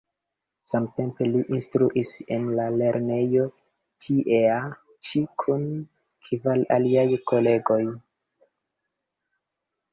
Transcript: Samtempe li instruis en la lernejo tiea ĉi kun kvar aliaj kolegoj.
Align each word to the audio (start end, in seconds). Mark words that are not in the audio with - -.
Samtempe 0.69 1.25
li 1.33 1.41
instruis 1.57 2.13
en 2.37 2.47
la 2.61 2.65
lernejo 2.79 3.45
tiea 4.07 4.57
ĉi 5.09 5.23
kun 5.45 5.69
kvar 6.31 6.67
aliaj 6.79 7.07
kolegoj. 7.35 7.81